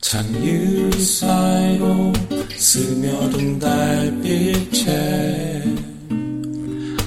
[0.00, 2.12] 창유 사이로
[2.56, 4.94] 스며든 달빛에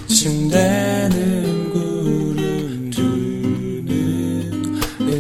[0.08, 4.78] 침대는 구름 두는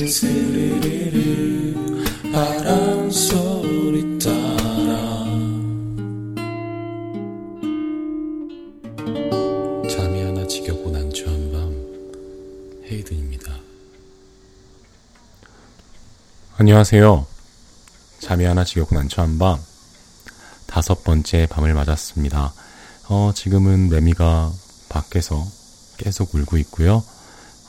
[0.07, 5.25] 스르르르 바람 소리 따라
[9.89, 11.73] 잠이 하나 지겹고 난처한 밤
[12.91, 13.59] 헤이든입니다.
[16.57, 17.30] 안녕하세요.
[18.31, 19.59] 잠이 하나 지겹고 난처한 밤
[20.65, 22.53] 다섯 번째 밤을 맞았습니다.
[23.09, 24.49] 어, 지금은 레미가
[24.87, 25.45] 밖에서
[25.97, 27.03] 계속 울고 있고요.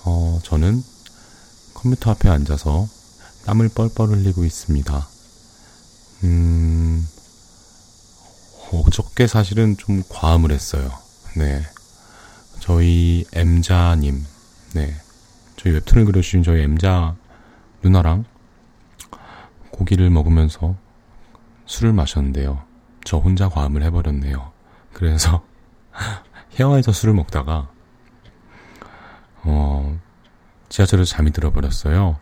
[0.04, 0.84] 어, 저는
[1.74, 2.88] 컴퓨터 앞에 앉아서
[3.44, 5.08] 땀을 뻘뻘 흘리고 있습니다.
[6.22, 7.08] 음,
[8.70, 10.96] 어저께 사실은 좀 과음을 했어요.
[11.36, 11.60] 네.
[12.60, 14.24] 저희 M자님,
[14.74, 14.94] 네.
[15.56, 17.16] 저희 웹툰을 그려주신 저희 M자
[17.82, 18.26] 누나랑
[19.72, 20.76] 고기를 먹으면서
[21.66, 22.62] 술을 마셨는데요.
[23.04, 24.52] 저 혼자 과음을 해버렸네요.
[24.92, 25.44] 그래서
[26.54, 27.68] 헤어에서 술을 먹다가
[29.44, 29.98] 어
[30.68, 32.18] 지하철에서 잠이 들어버렸어요.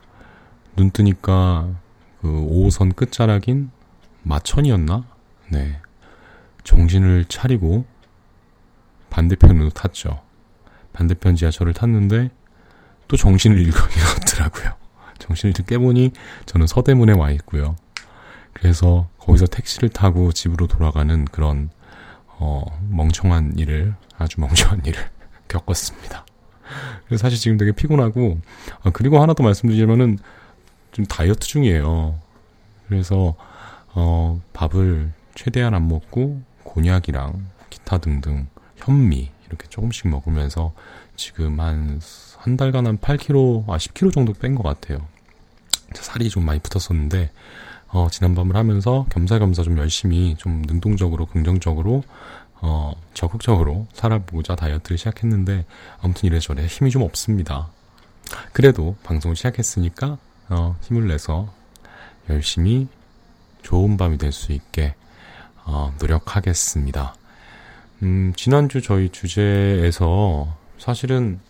[0.77, 1.69] 눈 뜨니까
[2.21, 3.71] 그 5호선 끝자락인
[4.23, 5.05] 마천이었나?
[5.51, 5.81] 네.
[6.65, 7.85] 정신을 차리고
[9.11, 10.23] 반대편으로 탔죠.
[10.93, 12.31] 반대편 지하철을 탔는데
[13.09, 14.80] 또 정신을 잃었더라고요.
[15.31, 16.13] 정신을 깨보니
[16.47, 17.77] 저는 서대문에 와 있고요.
[18.53, 21.71] 그래서 거기서 택시를 타고 집으로 돌아가는 그런
[22.27, 25.01] 어, 멍청한 일을 아주 멍청한 일을
[25.49, 26.27] 겪었습니다.
[27.07, 28.41] 그래서 사실 지금 되게 피곤하고
[28.83, 30.19] 아, 그리고 하나 더 말씀드리면은
[30.93, 32.19] 좀 다이어트 중이에요.
[32.89, 33.37] 그래서
[33.95, 40.73] 어, 밥을 최대한 안 먹고 곤약이랑 기타 등등 현미 이렇게 조금씩 먹으면서
[41.17, 42.01] 지금 한
[42.41, 45.07] 한 달간 한 8kg, 아 10kg 정도 뺀 것 같아요.
[45.95, 47.31] 살이 좀 많이 붙었었는데
[47.89, 52.05] 어, 지난밤을 하면서 겸사겸사 좀 열심히 좀 능동적으로 긍정적으로
[52.63, 55.65] 어, 적극적으로 살아보자 다이어트를 시작했는데
[56.01, 57.69] 아무튼 이래저래 힘이 좀 없습니다.
[58.53, 60.19] 그래도 방송을 시작했으니까
[60.51, 61.53] 어, 힘을 내서
[62.29, 62.87] 열심히
[63.63, 64.95] 좋은 밤이 될 수 있게
[65.65, 67.15] 어, 노력하겠습니다.
[68.03, 71.41] 음, 지난주 저희 주제에서 사실은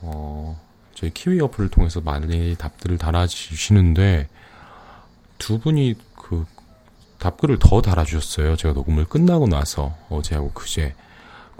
[0.00, 0.60] 어,
[0.94, 4.28] 저희 키위 어플을 통해서 많이 답들을 달아주시는데
[5.38, 6.46] 두 분이 그
[7.18, 8.56] 답글을 더 달아주셨어요.
[8.56, 10.94] 제가 녹음을 끝나고 나서 어제하고 그제.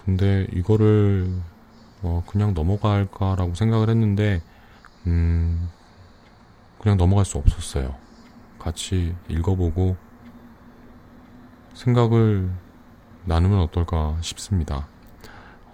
[0.04, 1.32] 근데 이거를
[2.02, 4.42] 어, 그냥 넘어갈까라고 생각을 했는데
[5.06, 5.68] 음,
[6.78, 7.94] 그냥 넘어갈 수 없었어요.
[8.58, 9.96] 같이 읽어보고
[11.74, 12.50] 생각을
[13.24, 14.86] 나누면 어떨까 싶습니다.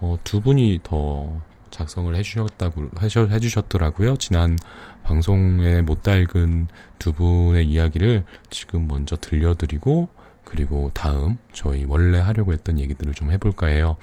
[0.00, 4.16] 어, 두 분이 더 작성을 해주셨다고 해주셨더라고요.
[4.16, 4.58] 지난
[5.02, 10.08] 방송에 못 달근 두 분의 이야기를 지금 먼저 들려드리고
[10.44, 13.96] 그리고 다음 저희 원래 하려고 했던 얘기들을 좀 해볼까 해요.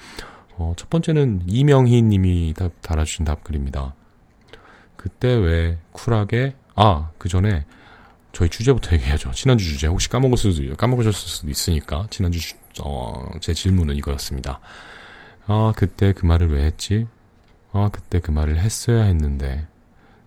[0.56, 3.94] 어, 첫 번째는 이명희 님이 달아주신 답글입니다.
[4.96, 7.64] 그때 왜 쿨하게 아 그 전에
[8.32, 9.32] 저희 주제부터 얘기하죠.
[9.32, 14.60] 지난주 주제 혹시 까먹었을 수도 까먹으셨을 수도 있으니까 지난주 주, 어, 제 질문은 이거였습니다.
[15.46, 17.06] 아 그때 그 말을 왜 했지?
[17.72, 19.66] 아, 그때 그 말을 했어야 했는데.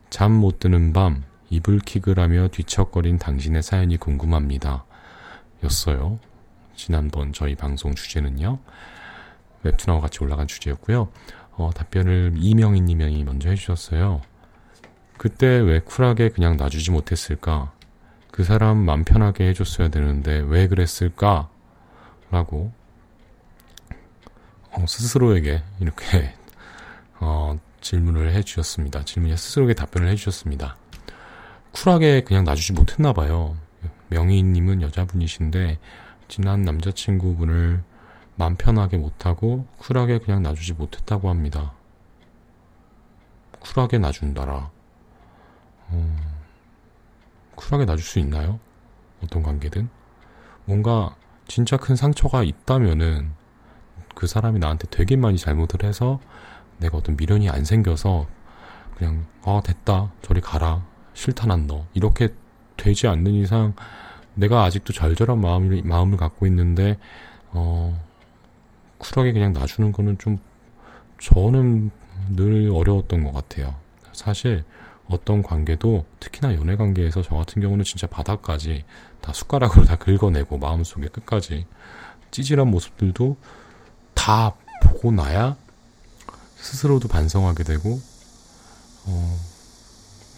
[0.10, 4.84] 잠 못 드는 밤, 이불킥을 하며 뒤척거린 당신의 사연이 궁금합니다.
[5.64, 6.20] 였어요.
[6.76, 8.60] 지난번 저희 방송 주제는요.
[9.64, 11.10] 웹툰하고 같이 올라간 주제였고요.
[11.52, 14.22] 어, 답변을 이명희 님이 먼저 해주셨어요.
[15.18, 17.72] 그때 왜 쿨하게 그냥 놔주지 못했을까?
[18.32, 21.50] 그 사람 맘 편하게 해줬어야 되는데 왜 그랬을까?
[22.32, 22.72] 라고
[24.72, 26.34] 어, 스스로에게 이렇게
[27.22, 29.06] 어, 질문을 해주셨습니다.
[29.06, 30.76] 질문에 스스로에게 답변을 해주셨습니다.
[31.72, 33.56] 쿨하게 그냥 놔주지 못했나 봐요.
[34.10, 35.80] 명희님은 여자분이신데
[36.28, 37.84] 지난 남자친구분을
[38.36, 41.74] 맘 편하게 못하고 쿨하게 그냥 놔주지 못했다고 합니다.
[43.60, 44.72] 쿨하게 놔준다라.
[45.90, 46.18] 어,
[47.56, 48.60] 쿨하게 놔줄 수 있나요?
[49.24, 49.90] 어떤 관계든?
[50.66, 51.16] 뭔가
[51.48, 53.32] 진짜 큰 상처가 있다면은
[54.16, 56.20] 그 사람이 나한테 되게 많이 잘못을 해서
[56.82, 58.28] 내가 어떤 미련이 안 생겨서
[58.98, 60.12] 그냥 아 됐다.
[60.22, 60.86] 저리 가라.
[61.14, 61.86] 싫다 난 너.
[61.94, 62.30] 이렇게
[62.76, 63.74] 되지 않는 이상
[64.34, 66.98] 내가 아직도 절절한 마음을 마음을 갖고 있는데
[67.52, 67.98] 어
[68.98, 70.40] 쿨하게 그냥 놔주는 거는 좀
[71.20, 71.92] 저는
[72.30, 73.76] 늘 어려웠던 것 같아요.
[74.12, 74.64] 사실
[75.08, 78.86] 어떤 관계도 특히나 연애 관계에서 저 같은 경우는 진짜 바닥까지
[79.22, 81.66] 다 숟가락으로 다 긁어내고 마음속에 끝까지
[82.32, 83.36] 찌질한 모습들도
[84.14, 84.54] 다
[84.84, 85.58] 보고 나야
[86.62, 88.02] 스스로도 반성하게 되고
[89.06, 89.40] 어,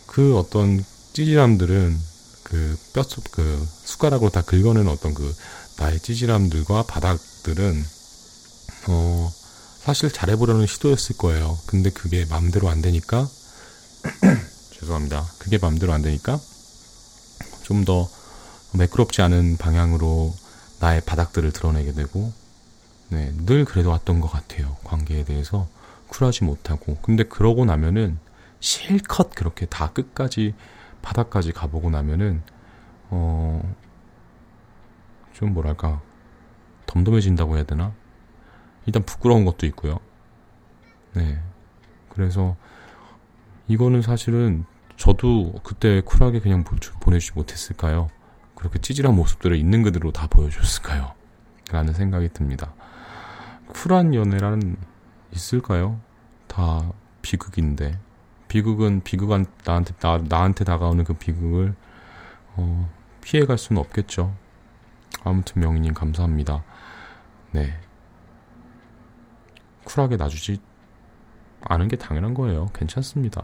[0.07, 0.83] 그 어떤
[1.13, 1.99] 찌질함들은
[2.43, 5.35] 그 뼈, 그 숟가락으로 다 긁어내는 어떤 그
[5.77, 7.85] 나의 찌질함들과 바닥들은
[8.87, 9.33] 어
[9.81, 11.57] 사실 잘해보려는 시도였을 거예요.
[11.65, 13.27] 근데 그게 마음대로 안 되니까
[14.79, 15.25] 죄송합니다.
[15.39, 16.39] 그게 마음대로 안 되니까
[17.63, 18.09] 좀 더
[18.73, 20.33] 매끄럽지 않은 방향으로
[20.79, 22.31] 나의 바닥들을 드러내게 되고
[23.09, 24.75] 네, 늘 그래도 왔던 것 같아요.
[24.83, 25.67] 관계에 대해서
[26.13, 28.19] 쿨하지 못하고 근데 그러고 나면은
[28.59, 30.53] 실컷 그렇게 다 끝까지
[31.01, 32.41] 바닥까지 가보고 나면은
[33.09, 33.61] 어
[35.33, 36.01] 좀 뭐랄까
[36.85, 37.91] 덤덤해진다고 해야 되나?
[38.85, 39.99] 일단 부끄러운 것도 있고요.
[41.13, 41.41] 네.
[42.09, 42.55] 그래서
[43.67, 44.65] 이거는 사실은
[44.95, 48.09] 저도 그때 쿨하게 그냥 보내주지 못했을까요?
[48.55, 51.13] 그렇게 찌질한 모습들을 있는 그대로 다 보여줬을까요?
[51.71, 52.73] 라는 생각이 듭니다.
[53.67, 54.77] 쿨한 연애란
[55.33, 55.99] 있을까요?
[56.47, 56.91] 다
[57.21, 57.99] 비극인데.
[58.47, 61.75] 비극은 비극한 나한테 나, 나한테 다가오는 그 비극을
[62.55, 62.89] 어,
[63.21, 64.35] 피해갈 수는 없겠죠.
[65.23, 66.63] 아무튼 명희님 감사합니다.
[67.51, 67.79] 네.
[69.85, 70.59] 쿨하게 놔주지
[71.61, 72.67] 않은 게 당연한 거예요.
[72.73, 73.43] 괜찮습니다.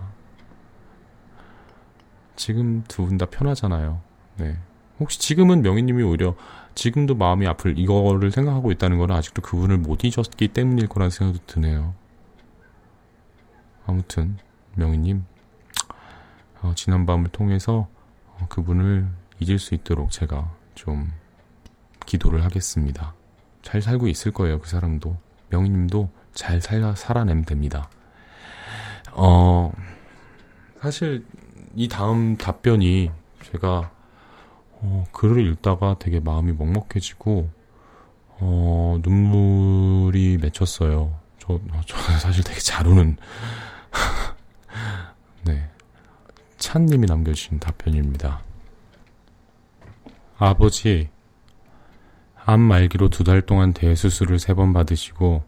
[2.35, 4.01] 지금 두 분 다 편하잖아요.
[4.37, 4.57] 네.
[4.99, 6.35] 혹시 지금은 명희님이 오히려
[6.75, 11.93] 지금도 마음이 아플 이거를 생각하고 있다는 거는 아직도 그분을 못 잊었기 때문일 거라는 생각도 드네요.
[13.85, 14.37] 아무튼
[14.75, 15.25] 명희님,
[16.61, 17.87] 어, 지난 밤을 통해서
[18.27, 19.07] 어, 그분을
[19.39, 21.11] 잊을 수 있도록 제가 좀
[22.05, 23.13] 기도를 하겠습니다.
[23.61, 25.17] 잘 살고 있을 거예요, 그 사람도.
[25.49, 27.89] 명희님도 잘 살아, 살아내면 됩니다.
[29.11, 29.71] 어,
[30.81, 31.25] 사실
[31.75, 33.11] 이 다음 답변이
[33.43, 33.91] 제가
[34.81, 37.49] 어, 글을 읽다가 되게 마음이 먹먹해지고
[38.41, 41.19] 어, 눈물이 맺혔어요.
[41.39, 43.17] 저, 저 사실 되게 잘 우는
[45.43, 45.69] 네.
[46.57, 48.41] 찬님이 남겨주신 답변입니다.
[50.37, 51.09] 아버지,
[52.45, 55.43] 암 말기로 두 달 동안 대수술을 세 번 받으시고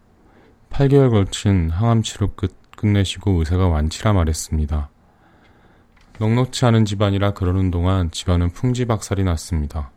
[0.69, 4.89] 8개월 걸친 항암 치료 끝 끝내시고 의사가 완치라 말했습니다.
[6.19, 9.91] 넉넉치 않은 집안이라 그러는 동안 집안은 풍지박살이 났습니다.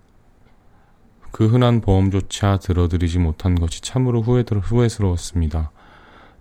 [1.32, 5.70] 그 흔한 보험조차 들어드리지 못한 것이 참으로 후회스러웠습니다.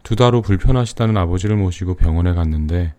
[0.04, 2.94] 두 달 후 불편하시다는 아버지를 모시고 병원에 갔는데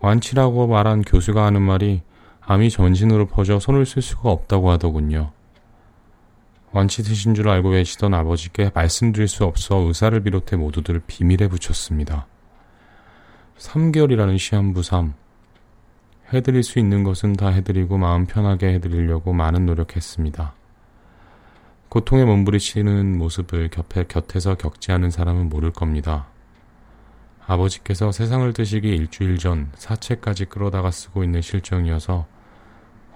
[0.00, 2.02] 완치라고 말한 교수가 하는 말이
[2.40, 5.32] 암이 전신으로 퍼져 손을 쓸 수가 없다고 하더군요.
[6.72, 12.26] 완치 되신 줄 알고 계시던 아버지께 말씀드릴 수 없어 의사를 비롯해 모두들 비밀에 붙였습니다.
[13.58, 15.14] 3개월이라는 시한부 3.
[16.32, 20.54] 해드릴 수 있는 것은 다 해드리고 마음 편하게 해드리려고 많은 노력했습니다.
[21.88, 26.26] 고통에 몸부리치는 모습을 곁에, 곁에서 겪지 않은 사람은 모를 겁니다.
[27.46, 32.26] 아버지께서 세상을 뜨시기 일주일 전 사채까지 끌어다가 쓰고 있는 실정이어서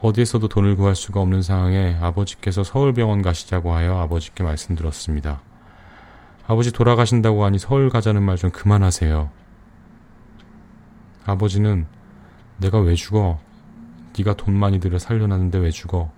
[0.03, 5.41] 어디에서도 돈을 구할 수가 없는 상황에 아버지께서 서울병원 가시자고 하여 아버지께 말씀드렸습니다.
[6.47, 9.31] 아버지 돌아가신다고 하니 서울 가자는 말 좀 그만하세요.
[11.25, 11.87] 아버지는
[12.59, 13.39] 내가 왜 죽어?
[14.19, 16.11] 네가 돈 많이 들여 살려놨는데 왜 죽어?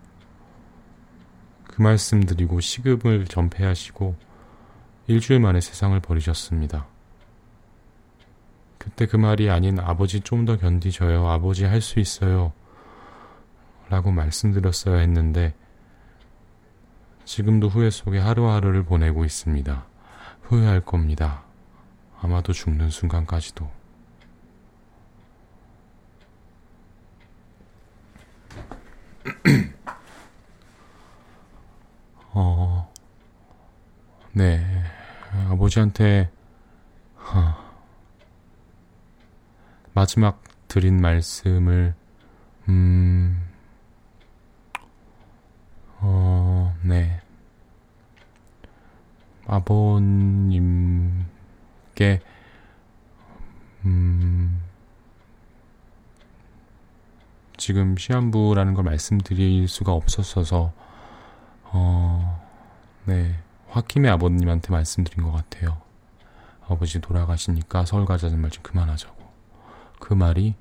[1.64, 4.16] 그 말씀 드리고 시급을 전폐하시고
[5.08, 6.86] 일주일 만에 세상을 버리셨습니다.
[8.78, 11.28] 그때 그 말이 아닌 아버지 좀 더 견디져요.
[11.28, 12.52] 아버지 할 수 있어요.
[13.88, 15.54] 라고 말씀드렸어야 했는데
[17.24, 19.86] 지금도 후회 속에 하루하루를 보내고 있습니다.
[20.42, 21.42] 후회할 겁니다.
[22.20, 23.77] 아마도 죽는 순간까지도.
[32.32, 32.92] 어,
[34.32, 34.64] 네.
[35.50, 36.30] 아버지한테,
[37.16, 37.56] 하,
[39.92, 41.94] 마지막 드린 말씀을,
[42.68, 43.42] 음,
[46.00, 47.20] 어, 네.
[49.46, 51.26] 아버님께,
[53.84, 54.67] 음,
[57.58, 60.72] 지금 시한부라는 걸 말씀드릴 수가 없었어서,
[61.64, 62.40] 어,
[63.04, 63.38] 네.
[63.68, 65.78] 화킴의 아버님한테 말씀드린 것 같아요.
[66.68, 69.16] 아버지 돌아가시니까 서울 가자는 말 좀 그만하자고.
[70.00, 70.54] 그 말이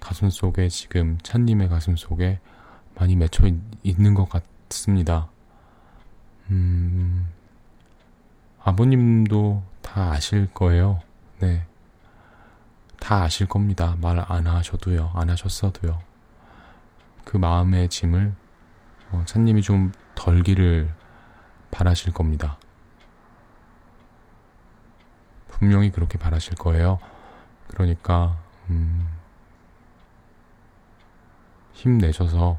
[0.00, 2.40] 가슴 속에 지금 찬님의 가슴 속에
[2.94, 3.48] 많이 맺혀
[3.82, 5.28] 있, 는것 같습니다.
[6.50, 7.28] 음,
[8.62, 11.00] 아버님도 다 아실 거예요.
[11.40, 11.66] 네.
[13.00, 13.96] 다 아실 겁니다.
[14.00, 15.12] 말 안 하셔도요.
[15.14, 15.98] 안 하셨어도요.
[17.28, 18.34] 그 마음의 짐을
[19.10, 20.90] 어, 찬님이 좀 덜기를
[21.70, 22.58] 바라실 겁니다.
[25.46, 26.98] 분명히 그렇게 바라실 거예요.
[27.66, 28.38] 그러니까
[28.70, 29.06] 음,
[31.74, 32.58] 힘내셔서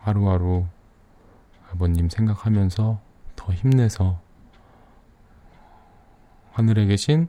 [0.00, 0.66] 하루하루
[1.70, 3.00] 아버님 생각하면서
[3.36, 4.20] 더 힘내서
[6.50, 7.28] 하늘에 계신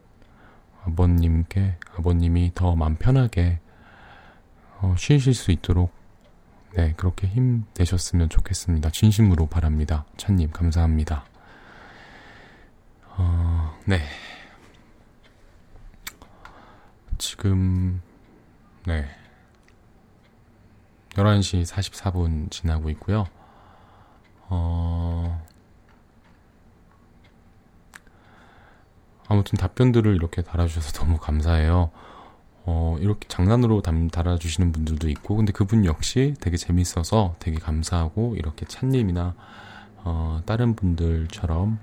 [0.83, 3.59] 아버님께 아버님이 더 마음 편하게
[4.83, 5.93] 어, 쉬실 수 있도록
[6.75, 8.89] 네 그렇게 힘 내셨으면 좋겠습니다.
[8.89, 10.03] 진심으로 바랍니다.
[10.17, 11.23] 찬님 감사합니다.
[13.15, 14.01] 어, 네
[17.17, 18.01] 지금
[18.85, 19.07] 네
[21.11, 23.25] 11시 44분 지나고 있고요.
[24.49, 25.45] 어,
[29.29, 31.91] 아무튼 답변들을 이렇게 달아주셔서 너무 감사해요.
[32.65, 38.65] 어, 이렇게 장난으로 담, 달아주시는 분들도 있고, 근데 그분 역시 되게 재밌어서 되게 감사하고, 이렇게
[38.65, 39.35] 찬님이나,
[39.97, 41.79] 어, 다른 분들처럼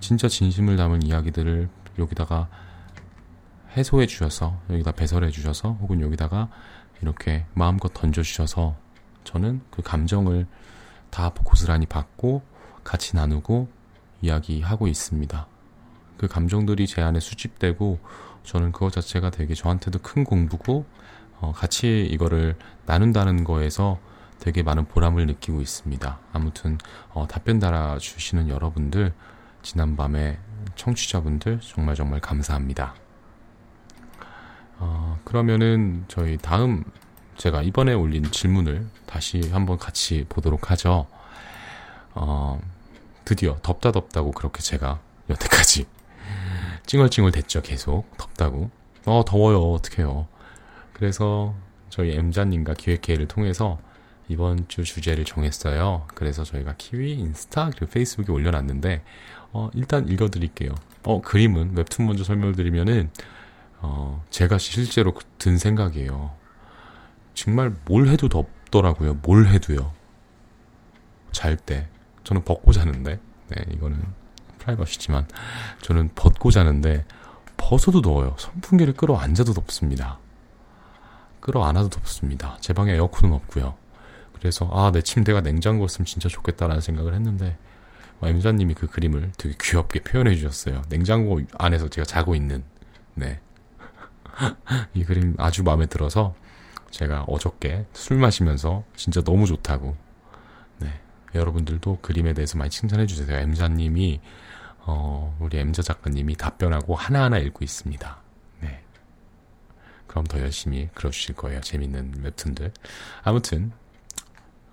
[0.00, 2.48] 진짜 진심을 담은 이야기들을 여기다가
[3.76, 6.48] 해소해 주셔서, 여기다 배설해 주셔서, 혹은 여기다가
[7.00, 8.76] 이렇게 마음껏 던져 주셔서,
[9.22, 10.46] 저는 그 감정을
[11.10, 12.42] 다 고스란히 받고,
[12.82, 13.68] 같이 나누고,
[14.20, 15.46] 이야기하고 있습니다.
[16.16, 17.98] 그 감정들이 제 안에 수집되고
[18.44, 20.84] 저는 그것 자체가 되게 저한테도 큰 공부고
[21.40, 23.98] 어, 같이 이거를 나눈다는 거에서
[24.38, 26.18] 되게 많은 보람을 느끼고 있습니다.
[26.32, 26.78] 아무튼
[27.10, 29.12] 어, 답변 달아주시는 여러분들
[29.62, 30.38] 지난밤에
[30.76, 32.94] 청취자분들 정말 정말 감사합니다.
[34.78, 36.84] 어, 그러면은 저희 다음
[37.36, 41.06] 제가 이번에 올린 질문을 다시 한번 같이 보도록 하죠.
[42.14, 42.60] 어,
[43.24, 45.86] 드디어 덥다 덥다고 그렇게 제가 여태까지
[46.86, 48.04] 찡얼찡얼 됐죠, 계속.
[48.18, 48.70] 덥다고.
[49.06, 49.72] 어, 더워요.
[49.72, 50.26] 어떡해요.
[50.92, 51.54] 그래서
[51.90, 53.78] 저희 M자님과 기획회의를 통해서
[54.28, 56.06] 이번 주 주제를 정했어요.
[56.14, 59.02] 그래서 저희가 키위, 인스타, 그리고 페이스북에 올려놨는데,
[59.52, 60.74] 어, 일단 읽어드릴게요.
[61.04, 63.10] 어, 그림은 웹툰 먼저 설명을 드리면은,
[63.80, 66.32] 어, 제가 실제로 든 생각이에요.
[67.34, 69.14] 정말 뭘 해도 덥더라고요.
[69.22, 69.92] 뭘 해도요.
[71.32, 71.88] 잘 때.
[72.22, 74.02] 저는 벗고 자는데, 네, 이거는
[74.64, 75.26] 프라이버시지만
[75.82, 77.04] 저는 벗고 자는데
[77.56, 78.34] 벗어도 더워요.
[78.38, 80.18] 선풍기를 끌어 앉아도 덥습니다.
[81.40, 82.56] 끌어 안아도 덥습니다.
[82.60, 83.74] 제 방에 에어컨은 없고요.
[84.38, 87.56] 그래서 아 내 침대가 냉장고였으면 진짜 좋겠다라는 생각을 했는데
[88.22, 90.82] 엠자님이 그 그림을 되게 귀엽게 표현해 주셨어요.
[90.88, 92.64] 냉장고 안에서 제가 자고 있는
[93.14, 93.40] 네.
[94.94, 96.34] 이 그림 아주 마음에 들어서
[96.90, 99.96] 제가 어저께 술 마시면서 진짜 너무 좋다고
[100.78, 100.88] 네.
[101.34, 103.36] 여러분들도 그림에 대해서 많이 칭찬해 주세요.
[103.36, 104.20] 엠자님이
[104.86, 108.18] 어, 우리 엠자 작가님이 답변하고 하나하나 읽고 있습니다.
[108.60, 108.82] 네.
[110.06, 111.60] 그럼 더 열심히 그려주실 거예요.
[111.60, 112.72] 재밌는 웹툰들.
[113.22, 113.72] 아무튼,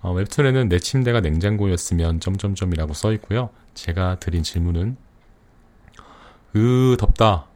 [0.02, 3.50] 어, 웹툰에는 내 침대가 냉장고였으면 점점점이라고 써 있고요.
[3.74, 4.98] 제가 드린 질문은
[6.56, 7.48] 으 덥다.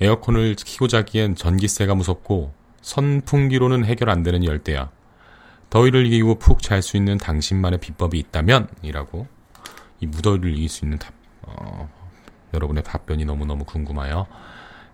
[0.00, 2.52] 에어컨을 키고 자기엔 전기세가 무섭고
[2.82, 4.90] 선풍기로는 해결 안 되는 열대야.
[5.70, 8.68] 더위를 이기고 푹 잘 수 있는 당신만의 비법이 있다면?
[8.82, 9.26] 이라고
[10.00, 11.90] 이 무더위를 이길 수 있는 답, 어,
[12.54, 14.26] 여러분의 답변이 너무너무 궁금해요.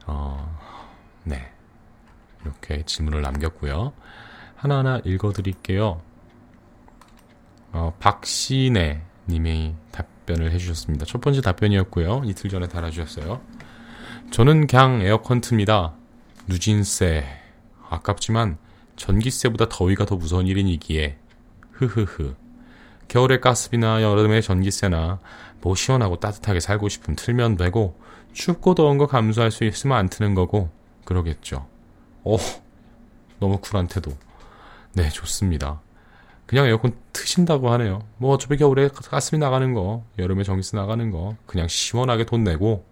[0.06, 0.58] 어,
[1.24, 1.52] 네.
[2.42, 3.92] 이렇게 질문을 남겼고요.
[4.56, 6.00] 하나하나 읽어드릴게요.
[7.72, 11.06] 어, 박신혜 님이 답변을 해주셨습니다.
[11.06, 12.22] 첫 번째 답변이었고요.
[12.24, 13.40] 이틀 전에 달아주셨어요.
[14.30, 15.94] 저는 그냥 에어컨 틉니다.
[16.46, 17.24] 누진세.
[17.88, 18.58] 아깝지만
[18.96, 21.16] 전기세보다 더위가 더 무서운 일이기에.
[21.72, 22.34] 흐흐흐.
[23.10, 25.18] 겨울에 가스비나 여름에 전기세나
[25.62, 27.98] 뭐 시원하고 따뜻하게 살고 싶으면 틀면 되고
[28.34, 30.70] 춥고 더운 거 감수할 수 있으면 안 트는 거고
[31.04, 31.66] 그러겠죠.
[32.22, 32.36] 오,
[33.40, 34.12] 너무 쿨한 태도.
[34.92, 35.80] 네, 좋습니다.
[36.46, 38.04] 그냥 에어컨 트신다고 하네요.
[38.16, 42.86] 뭐 어차피 겨울에 가스비 나가는 거, 여름에 전기세 나가는 거 그냥 시원하게 돈 내고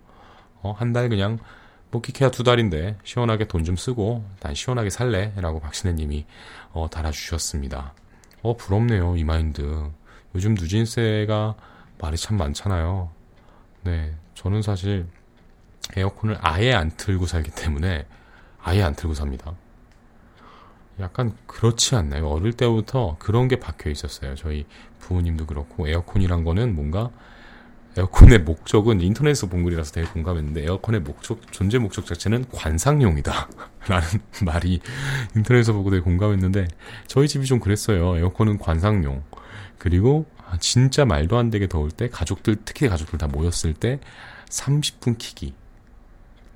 [0.63, 1.39] 어, 한 달 그냥
[1.93, 6.27] 뭐 기케야 두 달인데 시원하게 돈 좀 쓰고 난 시원하게 살래라고 박신혜님이
[6.73, 7.95] 어, 달아주셨습니다.
[8.43, 9.91] 어 부럽네요 이 마인드.
[10.35, 11.55] 요즘 누진세가
[11.99, 13.11] 말이 참 많잖아요.
[13.85, 15.07] 네, 저는 사실
[15.97, 18.07] 에어컨을 아예 안 틀고 살기 때문에
[18.63, 19.55] 아예 안 틀고 삽니다.
[21.01, 22.29] 약간 그렇지 않나요?
[22.29, 24.35] 어릴 때부터 그런 게 박혀 있었어요.
[24.35, 24.67] 저희
[24.99, 27.11] 부모님도 그렇고 에어컨이란 거는 뭔가
[27.97, 33.49] 에어컨의 목적은 인터넷에서 본 글이라서 되게 공감했는데 에어컨의 목적 존재 목적 자체는 관상용이다
[33.89, 34.07] 라는
[34.45, 34.81] 말이
[35.35, 36.69] 인터넷에서 보고 되게 공감했는데
[37.07, 38.17] 저희 집이 좀 그랬어요.
[38.19, 39.23] 에어컨은 관상용
[39.79, 44.01] 그리고 아, 진짜 말도 안 되게 더울 때 가족들 특히 가족들 다 모였을 때
[44.49, 45.55] 30분 키기.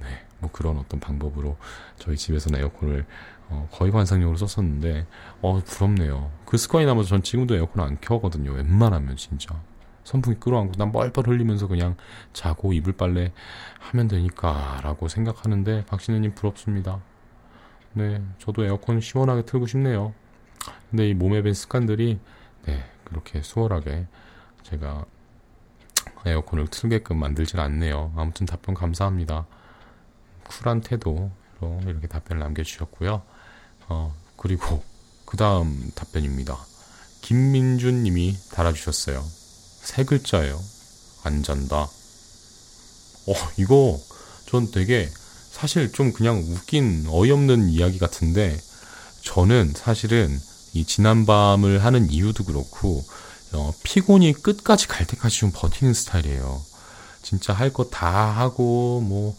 [0.00, 0.06] 네,
[0.40, 1.56] 뭐 그런 어떤 방법으로
[1.98, 3.06] 저희 집에서는 에어컨을
[3.48, 5.06] 어, 거의 관상용으로 썼었는데
[5.42, 6.30] 어 부럽네요.
[6.46, 8.52] 그 습관이 남아서 전 지금도 에어컨 안 켜거든요.
[8.52, 9.60] 웬만하면 진짜
[10.04, 11.96] 선풍기 끌어안고 난 뻘뻘 흘리면서 그냥
[12.32, 13.32] 자고 이불 빨래
[13.78, 17.00] 하면 되니까라고 생각하는데 박신혜님 부럽습니다.
[17.92, 20.14] 네, 저도 에어컨 시원하게 틀고 싶네요.
[20.90, 22.18] 근데 이 몸에 밴 습관들이
[22.64, 24.06] 네, 그렇게 수월하게
[24.62, 25.04] 제가
[26.24, 28.12] 에어컨을 틀게끔 만들질 않네요.
[28.16, 29.46] 아무튼 답변 감사합니다.
[30.44, 31.30] 쿨한 태도로
[31.86, 33.22] 이렇게 답변을 남겨주셨고요.
[33.88, 34.82] 어, 그리고
[35.26, 36.56] 그 다음 답변입니다.
[37.20, 39.22] 김민준 님이 달아주셨어요.
[39.22, 40.58] 세 글자예요.
[41.24, 41.82] 안 잔다.
[41.82, 43.98] 어, 이거
[44.46, 45.08] 전 되게
[45.50, 48.58] 사실 좀 그냥 웃긴 어이없는 이야기 같은데
[49.22, 50.36] 저는 사실은
[50.72, 53.02] 이 지난밤을 하는 이유도 그렇고
[53.54, 56.62] 어, 피곤이 끝까지 갈 때까지 좀 버티는 스타일이에요.
[57.22, 59.34] 진짜 할 거 다 하고 뭐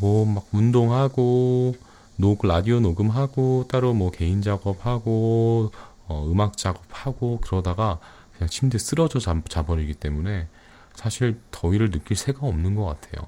[0.00, 1.74] 뭐 막 운동하고
[2.16, 5.70] 녹 라디오 녹음하고 따로 뭐 개인 작업하고
[6.06, 7.98] 어, 음악 작업하고 그러다가
[8.36, 10.48] 그냥 침대 쓰러져 자, 자버리기 때문에
[10.96, 13.26] 사실 더위를 느낄 새가 없는 것 같아요.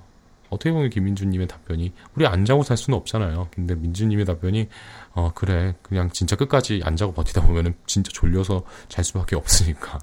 [0.50, 3.48] 어떻게 보면 김민주님의 답변이 우리 안 자고 살 수는 없잖아요.
[3.54, 4.68] 근데 민주님의 답변이
[5.12, 9.98] 어 그래 그냥 진짜 끝까지 안 자고 버티다 보면은 진짜 졸려서 잘 수밖에 없으니까.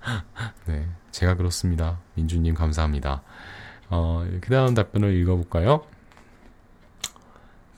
[0.66, 2.00] 네, 제가 그렇습니다.
[2.14, 3.22] 민주님 감사합니다.
[3.90, 5.84] 어, 그 다음 답변을 읽어볼까요?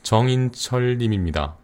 [0.02, 1.56] 정인철님입니다.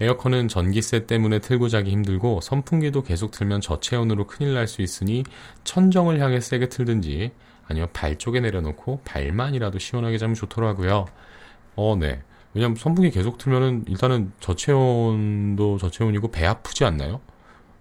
[0.00, 5.22] 에어컨은 전기세 때문에 틀고 자기 힘들고 선풍기도 계속 틀면 저체온으로 큰일 날 수 있으니
[5.62, 7.30] 천정을 향해 세게 틀든지
[7.72, 11.06] 아니면 발 쪽에 내려놓고 발만이라도 시원하게 자면 좋더라고요.
[11.76, 12.22] 어, 네.
[12.54, 17.20] 왜냐면 선풍기 계속 틀면은 일단은 저체온도 저체온이고 배 아프지 않나요?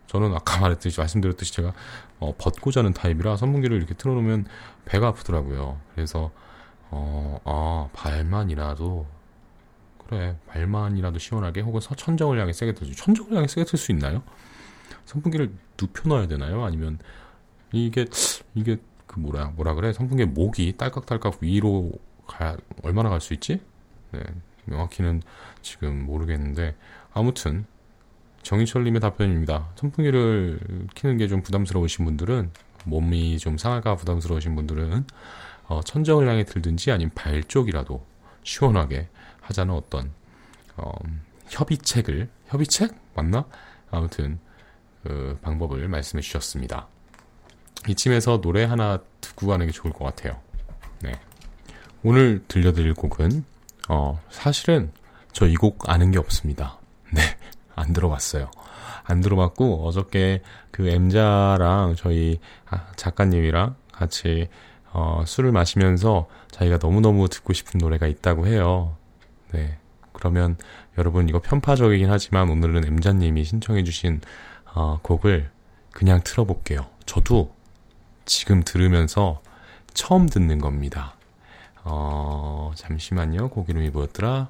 [0.07, 1.73] 저는 아까 말했듯이 말씀드렸듯이 제가
[2.19, 4.45] 어, 벗고 자는 타입이라 선풍기를 이렇게 틀어놓으면
[4.85, 5.77] 배가 아프더라고요.
[5.93, 6.31] 그래서
[6.89, 9.05] 어, 아 발만이라도
[10.07, 14.23] 그래 발만이라도 시원하게 혹은 천정을 향해 세게 틀지 천정을 향해 세게 틀 수 있나요?
[15.05, 16.63] 선풍기를 눕혀 놔야 되나요?
[16.63, 16.99] 아니면
[17.73, 18.05] 이게
[18.55, 18.77] 이게
[19.11, 21.91] 그 뭐라 뭐라 그래 선풍기 목이 딸깍딸깍 위로
[22.27, 23.59] 가 얼마나 갈 수 있지?
[24.11, 24.21] 네
[24.65, 25.21] 명확히는
[25.61, 26.75] 지금 모르겠는데
[27.13, 27.65] 아무튼
[28.43, 29.69] 정인철님의 답변입니다.
[29.75, 30.59] 선풍기를
[30.95, 32.51] 키는 게 좀 부담스러우신 분들은
[32.85, 35.05] 몸이 좀 상할까 부담스러우신 분들은
[35.67, 38.05] 어, 천정을 향해 들든지 아니면 발 쪽이라도
[38.43, 39.09] 시원하게
[39.41, 40.11] 하자는 어떤
[40.77, 40.91] 어,
[41.49, 43.45] 협의책을 협의책 맞나?
[43.91, 44.39] 아무튼
[45.03, 46.87] 그 방법을 말씀해 주셨습니다.
[47.87, 50.37] 이쯤에서 노래 하나 듣고 가는 게 좋을 것 같아요.
[51.01, 51.13] 네.
[52.03, 53.43] 오늘 들려드릴 곡은
[53.89, 54.91] 어, 사실은
[55.33, 56.77] 저 이 곡 아는 게 없습니다.
[57.13, 57.21] 네.
[57.75, 58.51] 안 들어봤어요.
[59.03, 60.41] 안 들어봤고 어저께
[60.71, 62.39] 그 M자랑 저희
[62.69, 64.49] 아, 작가님이랑 같이
[64.93, 68.95] 어, 술을 마시면서 자기가 너무너무 듣고 싶은 노래가 있다고 해요.
[69.51, 69.77] 네.
[70.13, 70.57] 그러면
[70.97, 74.21] 여러분 이거 편파적이긴 하지만 오늘은 M자님이 신청해주신
[74.75, 75.49] 어, 곡을
[75.91, 76.85] 그냥 틀어볼게요.
[77.05, 77.53] 저도
[78.25, 79.41] 지금 들으면서
[79.93, 81.15] 처음 듣는 겁니다.
[81.83, 83.49] 어, 잠시만요.
[83.49, 84.49] 곡 이름이 뭐였더라?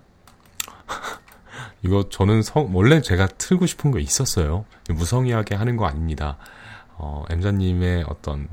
[1.84, 4.65] 이거 저는 성, 원래 제가 틀고 싶은 거 있었어요.
[4.89, 6.38] 무성의하게 하는 거 아닙니다.
[6.97, 8.47] 어, M자님의 어떤,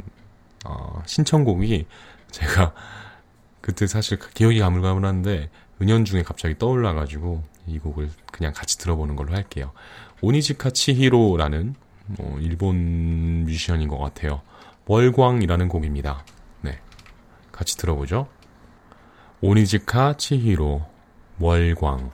[0.64, 1.86] 어, 신청곡이
[2.30, 2.72] 제가
[3.60, 5.50] 그때 사실 기억이 가물가물한데
[5.82, 9.72] 은연중에 갑자기 떠올라가지고 이 곡을 그냥 같이 들어보는 걸로 할게요.
[10.22, 11.74] 오니지카 치히로라는
[12.06, 14.40] 뭐 일본 뮤지션인 것 같아요.
[14.88, 16.24] 월광이라는 곡입니다.
[16.62, 16.80] 네.
[17.52, 18.26] 같이 들어보죠.
[19.40, 20.82] 오니지카 치히로
[21.38, 22.10] 월광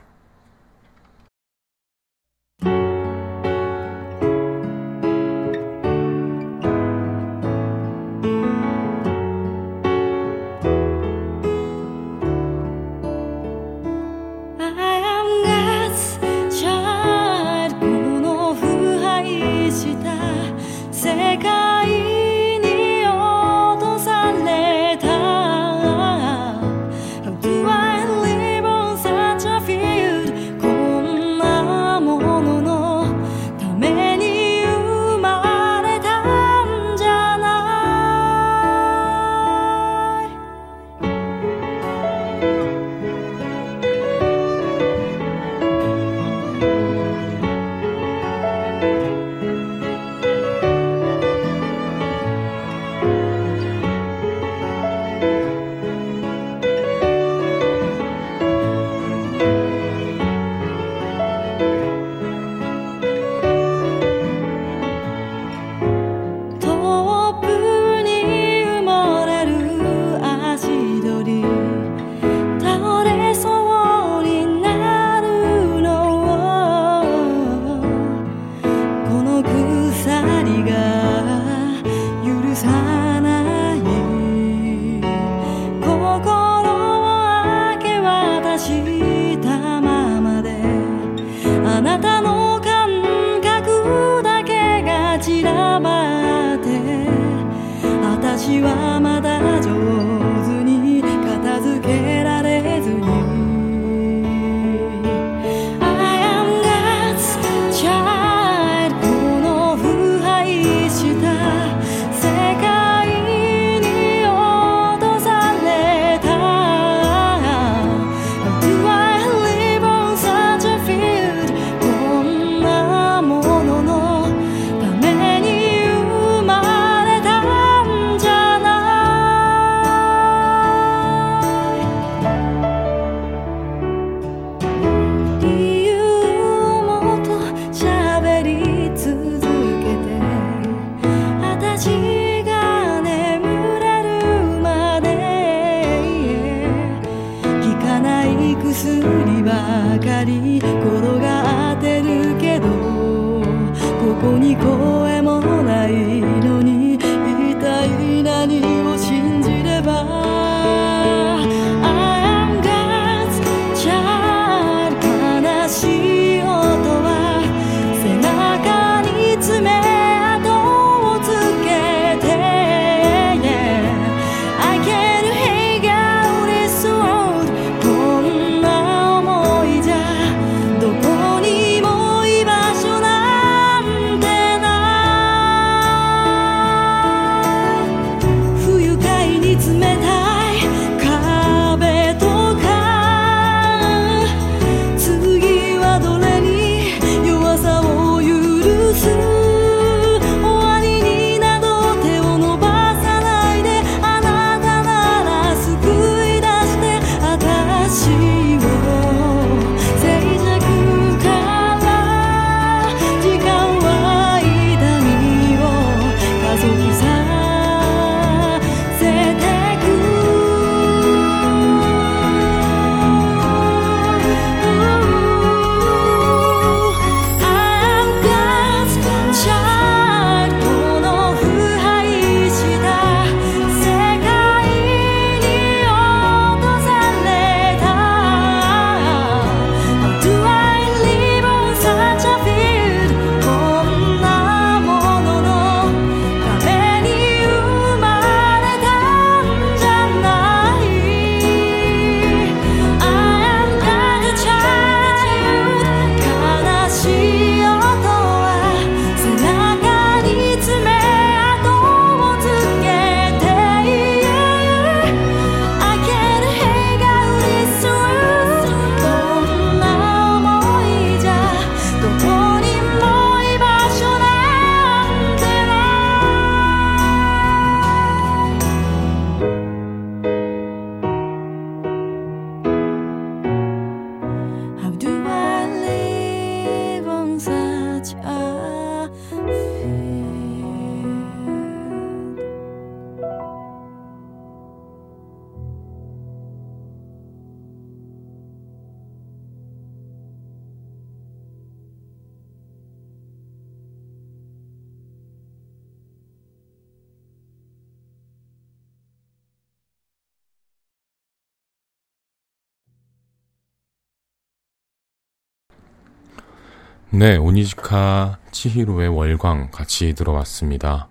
[317.17, 321.07] 네, 오니지카 치히로의 월광 같이 들어봤습니다.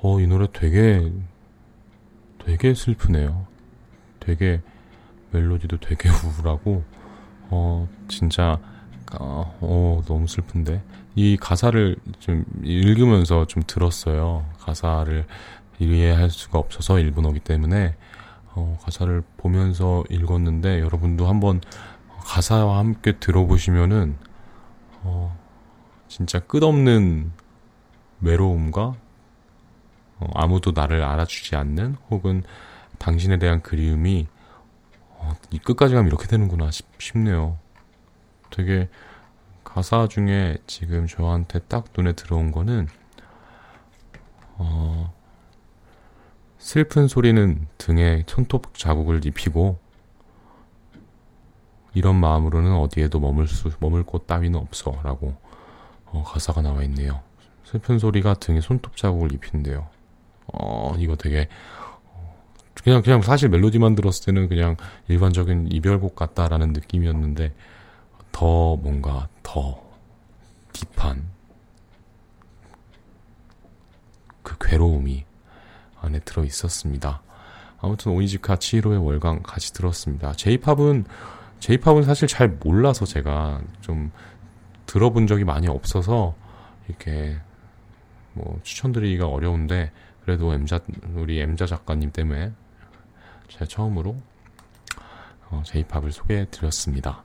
[0.00, 1.12] 어, 이 노래 되게,
[2.42, 3.46] 되게 슬프네요.
[4.18, 4.62] 되게,
[5.32, 6.84] 멜로디도 되게 우울하고,
[7.50, 8.58] 어, 진짜,
[9.12, 10.82] 어, 어, 너무 슬픈데.
[11.16, 14.46] 이 가사를 좀 읽으면서 좀 들었어요.
[14.60, 15.26] 가사를
[15.78, 17.94] 이해할 수가 없어서 일본어기 때문에,
[18.54, 21.60] 어, 가사를 보면서 읽었는데, 여러분도 한번
[22.24, 24.16] 가사와 함께 들어보시면은,
[25.06, 25.38] 어,
[26.08, 27.30] 진짜 끝없는
[28.20, 28.96] 외로움과
[30.18, 32.42] 어, 아무도 나를 알아주지 않는 혹은
[32.98, 34.26] 당신에 대한 그리움이
[35.10, 37.58] 어, 이 끝까지 가면 이렇게 되는구나 싶, 싶네요.
[38.50, 38.88] 되게
[39.62, 42.88] 가사 중에 지금 저한테 딱 눈에 들어온 거는
[44.54, 45.14] 어,
[46.58, 49.78] 슬픈 소리는 등에 손톱 자국을 입히고
[51.96, 55.00] 이런 마음으로는 어디에도 머물 수, 머물 곳 따위는 없어.
[55.02, 55.34] 라고,
[56.04, 57.22] 어, 가사가 나와 있네요.
[57.64, 59.88] 슬픈 소리가 등에 손톱 자국을 입힌대요.
[60.52, 61.48] 어, 이거 되게,
[62.12, 62.36] 어,
[62.84, 64.76] 그냥, 그냥 사실 멜로디만 들었을 때는 그냥
[65.08, 67.54] 일반적인 이별곡 같다라는 느낌이었는데,
[68.30, 69.82] 더 뭔가, 더
[70.74, 71.26] 딥한,
[74.42, 75.24] 그 괴로움이
[76.02, 77.22] 안에 들어 있었습니다.
[77.80, 80.34] 아무튼 오이지카 치히로의 월광 같이 들었습니다.
[80.34, 81.06] 제이팝은
[81.60, 84.12] 제이팝은 사실 잘 몰라서 제가 좀
[84.86, 86.34] 들어본 적이 많이 없어서
[86.88, 87.36] 이렇게
[88.34, 89.90] 뭐 추천드리기가 어려운데
[90.24, 90.80] 그래도 엠자
[91.14, 92.52] 우리 엠자 작가님 때문에
[93.48, 94.16] 제가 처음으로
[95.50, 97.22] 어, 제이팝을 소개해 드렸습니다.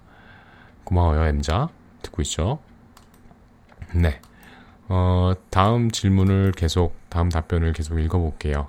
[0.84, 1.70] 고마워요 엠자
[2.02, 2.60] 듣고 있죠?
[3.94, 4.20] 네.
[4.88, 8.68] 어, 다음 질문을 계속 다음 답변을 계속 읽어볼게요.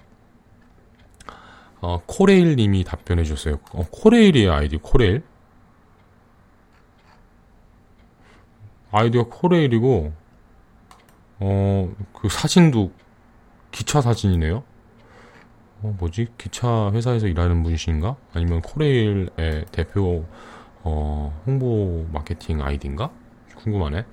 [1.80, 3.58] 어, 코레일 님이 답변해 주셨어요.
[3.72, 5.22] 어, 코레일이에요, 아이디 코레일.
[8.92, 10.12] 아이디가 코레일이고,
[11.40, 12.92] 어, 그 사진도
[13.72, 14.62] 기차 사진이네요.
[15.82, 16.28] 어, 뭐지?
[16.38, 18.16] 기차 회사에서 일하는 분이신가?
[18.34, 20.24] 아니면 코레일의 대표,
[20.84, 23.10] 어, 홍보 마케팅 아이디인가?
[23.56, 24.04] 궁금하네.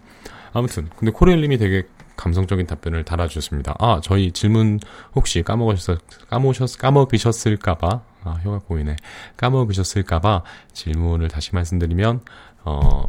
[0.54, 1.84] 아무튼, 근데 코레일님이 되게
[2.15, 3.76] 감성적인 답변을 달아주셨습니다.
[3.80, 4.80] 아, 저희 질문
[5.15, 8.96] 혹시 까먹으셨, 까먹으셨, 까먹으셨을까봐, 아, 혀가 보이네.
[9.38, 12.22] 까먹으셨을까봐 질문을 다시 말씀드리면,
[12.65, 13.06] 어,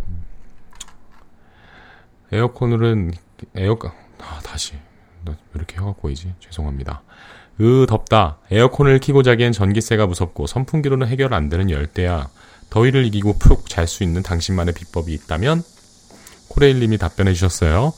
[2.33, 3.13] 에어컨은,
[3.57, 3.77] 에어,
[4.21, 4.75] 아, 다시.
[5.27, 6.35] 왜 이렇게 혀가 꼬이지?
[6.41, 7.03] 죄송합니다.
[7.61, 8.39] 으, 덥다.
[8.51, 12.29] 에어컨을 키고 자기엔 전기세가 무섭고 선풍기로는 해결 안 되는 열대야.
[12.71, 15.63] 더위를 이기고 푹 잘 수 있는 당신만의 비법이 있다면?
[16.49, 17.93] 코레일님이 답변해 주셨어요.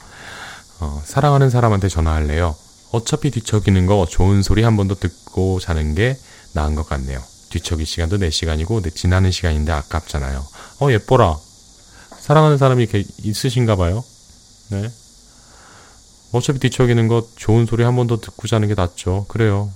[0.81, 2.55] 어, 사랑하는 사람한테 전화할래요.
[2.93, 6.17] 어차피 뒤척이는 거 좋은 소리 한 번 더 듣고 자는 게
[6.55, 7.21] 나은 것 같네요.
[7.51, 10.43] 뒤척일 시간도 4시간이고 지나는 시간인데 아깝잖아요.
[10.81, 11.37] 어 예뻐라.
[12.19, 12.89] 사랑하는 사람이
[13.23, 14.03] 있으신가 봐요.
[14.73, 14.89] 네.
[16.33, 19.27] 어차피 뒤척이는 것 좋은 소리 한 번 더 듣고 자는 게 낫죠.
[19.29, 19.71] 그래요.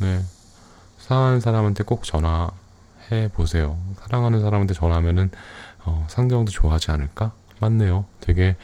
[0.00, 0.20] 네.
[0.98, 3.78] 사랑하는 사람한테 꼭 전화해 보세요.
[4.02, 5.30] 사랑하는 사람한테 전화하면은
[5.84, 7.32] 어, 상대방도 좋아하지 않을까?
[7.60, 8.04] 맞네요.
[8.20, 8.56] 되게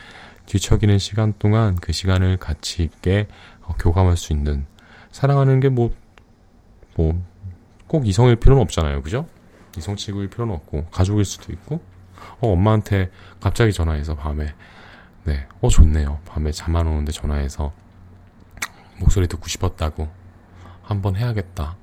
[0.46, 3.26] 뒤척이는 시간 동안 그 시간을 가치 있게
[3.62, 4.66] 어, 교감할 수 있는
[5.12, 5.90] 사랑하는 게 뭐
[6.96, 7.14] 뭐
[7.88, 9.26] 꼭 이성일 필요는 없잖아요, 그죠?
[9.78, 11.80] 이성 치고일 필요는 없고 가족일 수도 있고
[12.40, 14.54] 어 엄마한테 갑자기 전화해서 밤에
[15.26, 16.20] 네, 어 좋네요.
[16.26, 17.72] 밤에 잠 안 오는데 전화해서
[19.00, 20.08] 목소리 듣고 싶었다고
[20.82, 21.76] 한번 해야겠다.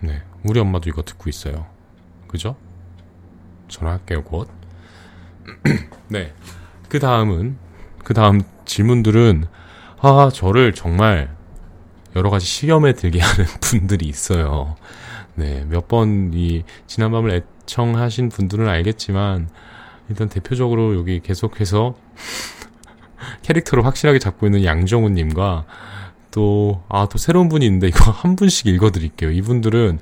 [0.00, 1.66] 네, 우리 엄마도 이거 듣고 있어요.
[2.28, 2.56] 그죠?
[3.68, 4.50] 전화할게요, 곧.
[6.08, 6.34] 네.
[6.88, 7.56] 그 다음은,
[8.04, 9.46] 그 다음 질문들은,
[10.00, 11.34] 아, 저를 정말
[12.16, 14.76] 여러 가지 시험에 들게 하는 분들이 있어요.
[15.34, 15.64] 네.
[15.64, 17.30] 몇 번 이 지난 밤을
[17.64, 19.48] 애청하신 분들은 알겠지만,
[20.08, 21.94] 일단 대표적으로 여기 계속해서
[23.42, 25.66] 캐릭터를 확실하게 잡고 있는 양정우님과
[26.30, 29.30] 또, 아, 또 새로운 분이 있는데 이거 한 분씩 읽어드릴게요.
[29.30, 30.00] 이분들은,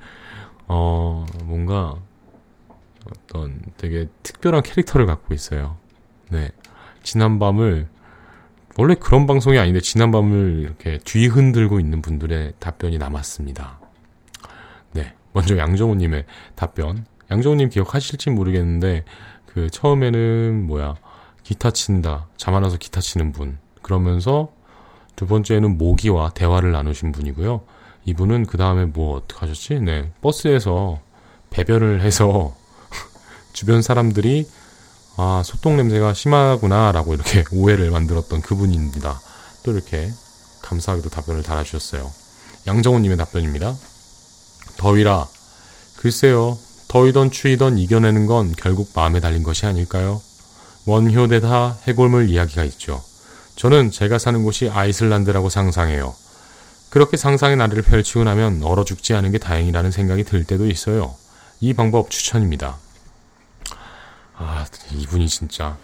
[0.69, 1.97] 어, 뭔가,
[3.11, 5.77] 어떤 되게 특별한 캐릭터를 갖고 있어요.
[6.29, 6.51] 네.
[7.03, 7.89] 지난밤을
[8.77, 13.81] 원래 그런 방송이 아닌데 지난밤을 이렇게 뒤 흔들고 있는 분들의 답변이 남았습니다.
[14.93, 15.15] 네.
[15.33, 17.05] 먼저 양정우님의 답변.
[17.31, 19.05] 양정우님 기억하실지 모르겠는데
[19.53, 20.97] 그 처음에는 뭐야
[21.43, 24.53] 기타 친다 와서 기타 치는 분 그러면서
[25.17, 27.63] 두 번째는 모기와 대화를 나누신 분이고요.
[28.05, 29.81] 이분은 그 다음에 뭐 어떻게 하셨지?
[29.81, 31.01] 네 버스에서
[31.51, 32.55] 배변을 해서
[33.53, 34.49] 주변 사람들이
[35.17, 39.21] 아 소똥 냄새가 심하구나라고 이렇게 오해를 만들었던 그분입니다.
[39.65, 40.11] 또 이렇게
[40.63, 42.11] 감사하게도 답변을 달아주셨어요.
[42.67, 43.75] 양정우님의 답변입니다.
[44.79, 45.27] 더위라
[45.97, 46.57] 글쎄요
[46.91, 50.21] 더위던 추위던 이겨내는 건 결국 마음에 달린 것이 아닐까요?
[50.87, 53.01] 원효대다 해골물 이야기가 있죠.
[53.55, 56.13] 저는 제가 사는 곳이 아이슬란드라고 상상해요.
[56.91, 61.15] 그렇게 상상의 나래를 펼치고 나면 얼어 죽지 않은 게 다행이라는 생각이 들 때도 있어요.
[61.61, 62.77] 이 방법 추천입니다.
[64.35, 65.77] 아, 이분이 진짜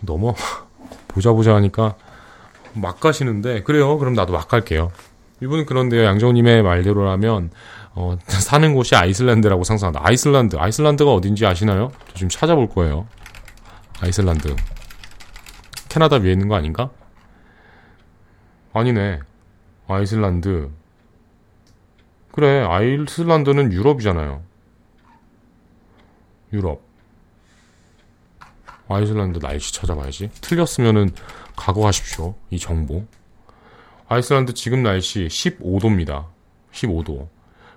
[0.00, 0.34] 너무
[1.06, 1.94] 보자 보자 하니까
[2.72, 3.96] 막 가시는데 그래요.
[3.98, 4.90] 그럼 나도 막 갈게요.
[5.40, 6.02] 이분은 그런데요.
[6.04, 7.50] 양정님의 말대로라면
[7.94, 10.00] 어, 사는 곳이 아이슬란드라고 상상한다.
[10.02, 10.56] 아이슬란드.
[10.56, 11.92] 아이슬란드가 어딘지 아시나요?
[12.08, 13.06] 저 지금 찾아볼 거예요.
[14.00, 14.54] 아이슬란드.
[15.88, 16.90] 캐나다 위에 있는 거 아닌가?
[18.72, 19.20] 아니네.
[19.86, 20.70] 아이슬란드.
[22.32, 24.42] 그래, 아이슬란드는 유럽이잖아요.
[26.52, 26.82] 유럽.
[28.88, 30.30] 아이슬란드 날씨 찾아봐야지.
[30.40, 31.10] 틀렸으면은
[31.56, 32.34] 각오하십시오.
[32.50, 33.06] 이 정보.
[34.08, 36.26] 아이슬란드 지금 날씨 15도입니다.
[36.72, 37.28] 15도.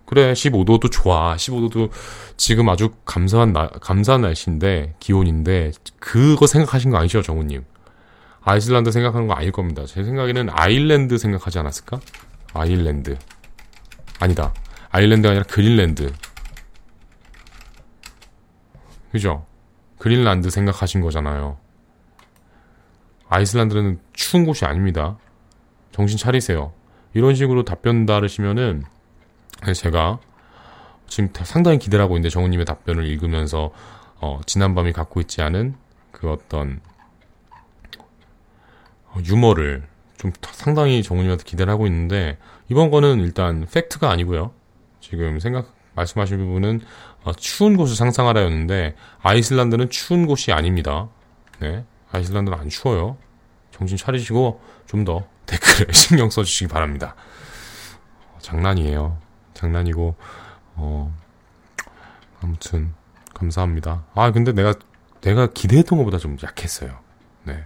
[0.07, 1.35] 그래, 15도도 좋아.
[1.35, 1.91] 15도도
[2.37, 7.65] 지금 아주 감사한, 나, 감사한 날씨인데, 기온인데, 그거 생각하신 거 아니죠, 정우님?
[8.41, 9.85] 아이슬란드 생각하는 거 아닐 겁니다.
[9.85, 11.99] 제 생각에는 아일랜드 생각하지 않았을까?
[12.53, 13.17] 아일랜드.
[14.21, 14.53] 아니다.
[14.91, 16.13] 아일랜드가 아니라 그린랜드.
[19.11, 19.45] 그죠?
[19.97, 21.57] 그린란드 생각하신 거잖아요.
[23.27, 25.17] 아이슬란드는 추운 곳이 아닙니다.
[25.91, 26.71] 정신 차리세요.
[27.13, 28.83] 이런 식으로 답변 다르시면은
[29.73, 30.19] 제가
[31.07, 33.71] 지금 상당히 기대를 하고 있는데 정우님의 답변을 읽으면서
[34.19, 35.75] 어, 지난밤이 갖고 있지 않은
[36.11, 36.81] 그 어떤
[39.05, 42.37] 어, 유머를 좀 상당히 정우님한테 기대를 하고 있는데
[42.69, 44.51] 이번 거는 일단 팩트가 아니고요.
[44.99, 46.81] 지금 생각 말씀하신 부분은
[47.23, 51.09] 어, 추운 곳을 상상하라였는데 아이슬란드는 추운 곳이 아닙니다.
[51.59, 53.17] 네, 아이슬란드는 안 추워요.
[53.71, 57.15] 정신 차리시고 좀 더 댓글에 신경 써주시기 바랍니다.
[58.33, 59.17] 어, 장난이에요.
[59.57, 60.15] 장난이고
[60.75, 61.15] 어
[62.41, 62.93] 아무튼
[63.33, 64.05] 감사합니다.
[64.13, 64.73] 아 근데 내가
[65.21, 66.99] 내가 기대했던 것보다 좀 약했어요.
[67.43, 67.65] 네.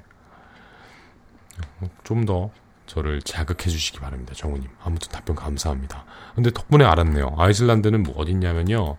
[2.04, 2.52] 좀 더
[2.92, 4.34] 저를 자극해 주시기 바랍니다.
[4.36, 4.70] 정우님.
[4.84, 6.04] 아무튼 답변 감사합니다.
[6.36, 7.36] 근데 덕분에 알았네요.
[7.38, 8.98] 아이슬란드는 뭐 어딨냐면요.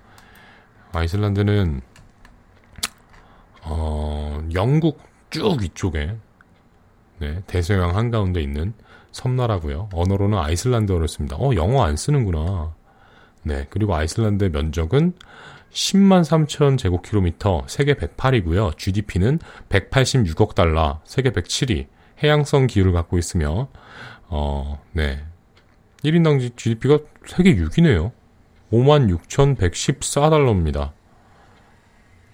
[0.93, 1.83] 아이슬란드는
[3.65, 6.17] 어 영국 쭉 위쪽에
[7.19, 8.73] 네, 대서양 한가운데 있는
[9.13, 9.91] 섬나라고요.
[9.93, 11.37] 언어로는 아이슬란드어를 씁니다.
[11.37, 12.75] 어 영어 안 쓰는구나.
[13.43, 15.15] 네, 그리고 아이슬란드의 면적은
[15.73, 18.77] 10만 3천 제곱킬로미터, 세계 108이고요.
[18.77, 21.87] GDP는 186억 달러, 세계 107위.
[22.23, 23.69] 해양성 기후를 갖고 있으며,
[24.29, 25.25] 어, 네.
[26.05, 28.13] 1인당 GDP가 세계 6위네요.
[28.71, 30.93] 5만 6,114달러입니다.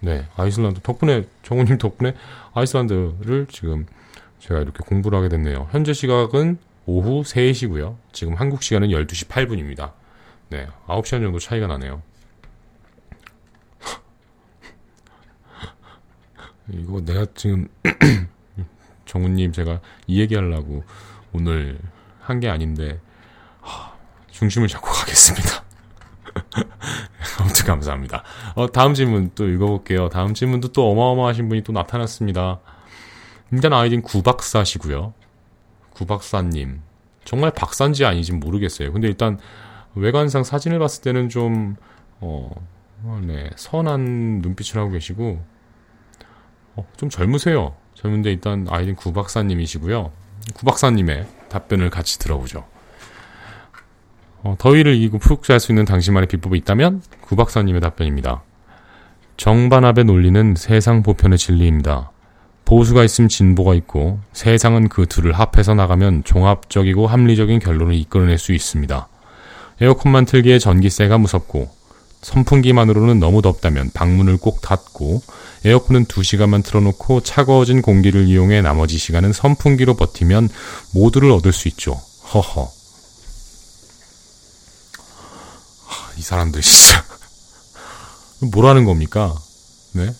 [0.01, 2.14] 네, 아이슬란드 덕분에 정우님 덕분에
[2.55, 3.87] 아이슬란드를 지금
[4.38, 5.68] 제가 이렇게 공부를 하게 됐네요.
[5.73, 7.97] 현재 시각은 오후 3시고요.
[8.12, 9.92] 지금 한국 시간은 12시 8분입니다.
[10.51, 12.03] 네, 9시간 정도 차이가 나네요.
[16.71, 17.69] 이거 내가 지금
[19.07, 20.85] 정우님 제가 이 얘기하려고
[21.33, 21.79] 오늘
[22.21, 23.01] 한 게 아닌데
[24.31, 25.65] 중심을 잡고 가겠습니다.
[27.41, 28.23] 아무튼 감사합니다.
[28.55, 30.11] 어, 다음 질문 또 읽어볼게요.
[30.11, 32.61] 다음 질문도 또 어마어마하신 분이 또 나타났습니다.
[33.51, 35.15] 일단 아이디는 구박사시고요.
[35.91, 36.83] 구박사님.
[37.25, 38.93] 정말 박사인지 아닌지 모르겠어요.
[38.93, 39.39] 근데 일단
[39.99, 41.77] 외관상 사진을 봤을 때는 좀,
[42.21, 42.51] 어,
[43.05, 45.41] 어, 네, 선한 눈빛을 하고 계시고,
[46.77, 47.75] 어, 좀 젊으세요.
[47.95, 50.13] 젊은데 일단 아이딘 구박사님이시고요.
[50.55, 52.65] 구박사님의 답변을 같이 들어보죠.
[54.43, 58.43] 어, 더위를 이기고 푹잘수 있는 당신만의 비법이 있다면 구박사님의 답변입니다.
[59.37, 62.13] 정반합의 논리는 세상 보편의 진리입니다.
[62.65, 69.09] 보수가 있으면 진보가 있고 세상은 그 둘을 합해서 나가면 종합적이고 합리적인 결론을 이끌어낼 수 있습니다.
[69.81, 71.71] 에어컨만 틀기에 전기세가 무섭고
[72.23, 75.23] 선풍기만으로는 너무 덥다면 방문을 꼭 닫고
[75.64, 80.49] 에어컨은 2시간만 틀어놓고 차가워진 공기를 이용해 나머지 시간은 선풍기로 버티면
[80.95, 82.01] 모두를 얻을 수 있죠.
[82.33, 82.73] 허허.
[86.17, 87.05] 이 사람들 진짜
[88.53, 89.35] 뭐라는 겁니까?
[89.93, 90.12] 네?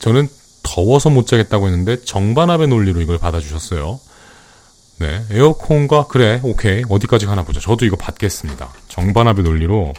[0.00, 0.28] 저는
[0.64, 4.00] 더워서 못 자겠다고 했는데 정반합의 논리로 이걸 받아주셨어요.
[5.02, 7.58] 네, 에어컨과 그래, 오케이 어디까지 가나 보자.
[7.58, 8.68] 저도 이거 받겠습니다.
[8.86, 9.94] 정반합의 논리로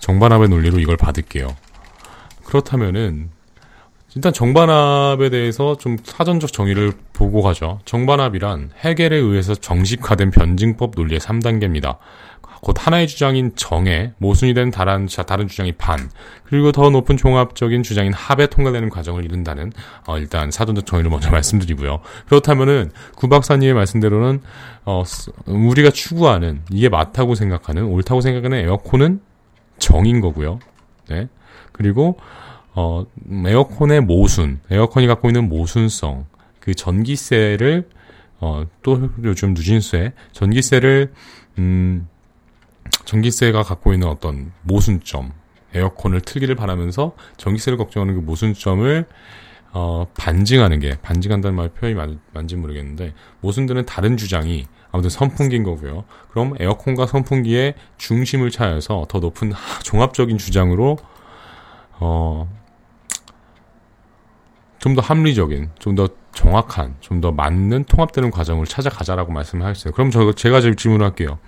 [0.00, 1.54] 정반합의 논리로 이걸 받을게요.
[2.42, 3.28] 그렇다면은
[4.14, 7.80] 일단 정반합에 대해서 좀 사전적 정의를 보고 가죠.
[7.84, 11.96] 정반합이란 해겔에 의해서 정식화된 변증법 논리의 3단계입니다.
[12.60, 16.10] 곧 하나의 주장인 정에 모순이 된 다른, 다른 주장이 반,
[16.44, 19.72] 그리고 더 높은 종합적인 주장인 합에 통과되는 과정을 이룬다는,
[20.06, 22.00] 어, 일단 사전적 정의를 먼저 말씀드리고요.
[22.28, 24.42] 그렇다면은, 구 박사님의 말씀대로는,
[24.84, 25.02] 어,
[25.46, 29.20] 우리가 추구하는, 이게 맞다고 생각하는, 옳다고 생각하는 에어컨은
[29.78, 30.60] 정인 거고요.
[31.08, 31.28] 네.
[31.72, 32.16] 그리고
[32.74, 33.04] 어,
[33.46, 36.26] 에어컨의 모순, 에어컨이 갖고 있는 모순성,
[36.60, 37.88] 그 전기세를
[38.40, 41.12] 어, 또 요즘 누진세, 전기세를
[41.58, 42.08] 음,
[43.04, 45.32] 전기세가 갖고 있는 어떤 모순점,
[45.74, 49.06] 에어컨을 틀기를 바라면서 전기세를 걱정하는 그 모순점을
[49.74, 56.04] 어, 반증하는 게 반증한다는 말 표현이 맞, 맞는지 모르겠는데 모순되는 다른 주장이 아무튼 선풍기인 거고요.
[56.30, 60.98] 그럼 에어컨과 선풍기의 중심을 차여서 더 높은 종합적인 주장으로
[62.00, 62.48] 어,
[64.82, 69.92] 좀 더 합리적인, 좀 더 정확한, 좀 더 맞는 통합되는 과정을 찾아가자라고 말씀을 하셨어요.
[69.92, 71.38] 그럼 저, 제가 질문할게요.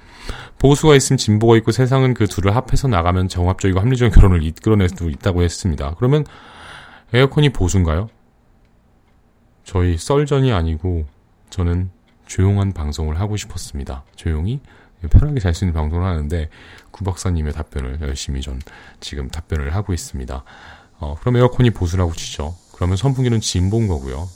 [0.58, 5.42] 보수가 있으면 진보가 있고 세상은 그 둘을 합해서 나가면 정합적이고 합리적인 결혼을 이끌어낼 수 있다고
[5.42, 5.94] 했습니다.
[5.98, 6.24] 그러면
[7.12, 8.08] 에어컨이 보수인가요?
[9.64, 11.06] 저희 썰전이 아니고
[11.50, 11.90] 저는
[12.26, 14.04] 조용한 방송을 하고 싶었습니다.
[14.14, 14.60] 조용히
[15.10, 16.48] 편하게 잘 수 있는 방송을 하는데
[16.90, 18.60] 구 박사님의 답변을 열심히 전
[19.00, 20.44] 지금 답변을 하고 있습니다.
[21.00, 22.54] 어, 그럼 에어컨이 보수라고 치죠.
[22.74, 24.28] 그러면 선풍기는 진보인 거고요.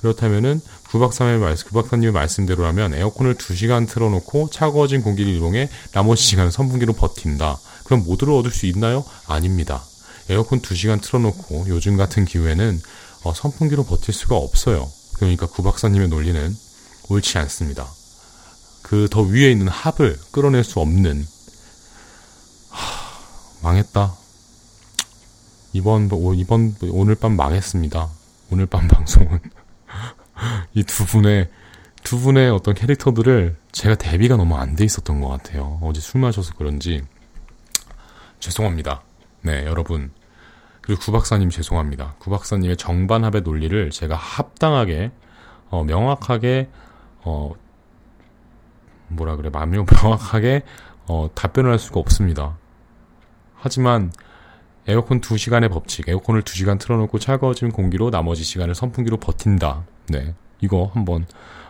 [0.00, 0.60] 그렇다면은
[0.90, 7.58] 구박사님의 말씀, 구박사님의 말씀대로라면 에어컨을 2시간 틀어놓고 차가워진 공기를 이용해 나머지 시간은 선풍기로 버틴다.
[7.84, 9.04] 그럼 모두를 얻을 수 있나요?
[9.26, 9.82] 아닙니다.
[10.28, 12.80] 에어컨 2시간 틀어놓고 요즘 같은 기후에는
[13.24, 14.88] 어, 선풍기로 버틸 수가 없어요.
[15.14, 16.56] 그러니까 구박사님의 논리는
[17.08, 17.88] 옳지 않습니다.
[18.82, 21.26] 그 더 위에 있는 합을 끌어낼 수 없는
[22.70, 23.18] 하,
[23.62, 24.14] 망했다.
[25.72, 28.08] 이번 이번 오늘 밤 망했습니다.
[28.50, 29.40] 오늘 밤 방송은
[30.74, 31.50] 이 두 분의
[32.02, 35.78] 두 분의 어떤 캐릭터들을 제가 대비가 너무 안 돼 있었던 것 같아요.
[35.82, 37.04] 어제 술 마셔서 그런지
[38.40, 39.02] 죄송합니다.
[39.42, 40.10] 네, 여러분.
[40.80, 42.14] 그리고 구박사님 죄송합니다.
[42.18, 45.10] 구박사님의 정반합의 논리를 제가 합당하게,
[45.68, 46.70] 어, 명확하게,
[47.24, 47.52] 어,
[49.08, 50.62] 뭐라 그래, 마음 명확하게,
[51.08, 52.56] 어, 답변을 할 수가 없습니다.
[53.54, 54.12] 하지만,
[54.88, 59.84] 에어컨 2시간의 법칙, 에어컨을 2시간 틀어놓고 차가워진 공기로 나머지 시간을 선풍기로 버틴다.
[60.08, 60.34] 네.
[60.60, 61.26] 이거 한번,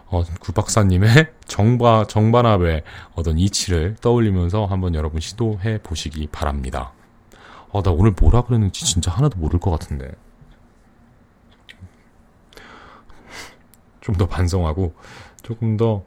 [0.06, 2.84] 어, 구 박사님의 정바, 정반합의
[3.16, 6.92] 어떤 이치를 떠올리면서 한번 여러분 시도해 보시기 바랍니다.
[7.72, 10.12] 아, 나 오늘 뭐라 그랬는지 진짜 하나도 모를 것 같은데.
[14.00, 14.94] 좀 더 반성하고,
[15.42, 16.04] 조금 더,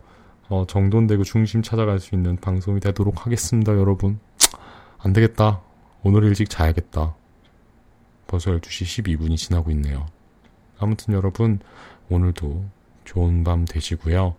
[0.47, 4.19] 어, 정돈되고 중심 찾아갈 수 있는 방송이 되도록 하겠습니다, 여러분.
[4.97, 5.61] 안 되겠다.
[6.03, 7.15] 오늘 일찍 자야겠다.
[8.27, 10.07] 벌써 12시 12분이 지나고 있네요.
[10.79, 11.59] 아무튼 여러분,
[12.09, 12.65] 오늘도
[13.05, 14.35] 좋은 밤 되시고요.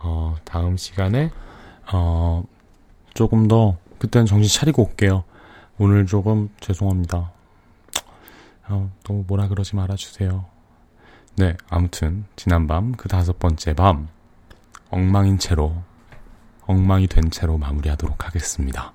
[0.00, 1.30] 어, 다음 시간에,
[1.92, 2.44] 어,
[3.14, 5.24] 조금 더, 그때는 정신 차리고 올게요.
[5.78, 7.32] 오늘 조금 죄송합니다.
[8.68, 10.44] 어, 너무 뭐라 그러지 말아주세요.
[11.36, 14.08] 네, 아무튼 지난밤 그 다섯 번째 밤
[14.90, 15.82] 엉망인 채로
[16.66, 18.92] 엉망이 된 채로 마무리하도록 하겠습니다.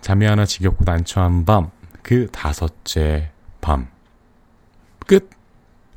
[0.00, 3.30] 잠이 하나 지겹고 난처한 밤 그 다섯째
[3.60, 3.88] 밤
[5.06, 5.39] 끝.